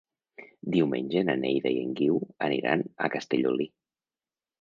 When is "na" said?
1.27-1.35